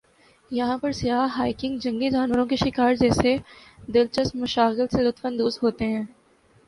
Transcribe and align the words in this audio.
یہاں 0.51 0.77
پر 0.77 0.91
سیاح 0.91 1.27
ہائیکنگ 1.37 1.77
جنگلی 1.79 2.09
جانوروں 2.09 2.45
کے 2.45 2.55
شکار 2.55 2.93
جیسے 2.95 3.35
دلچسپ 3.93 4.35
مشاغل 4.35 4.87
سے 4.91 5.01
لطف 5.03 5.25
اندوز 5.25 5.59
ہو 5.63 5.69
تے 5.71 5.85
ہیں۔ 5.85 6.03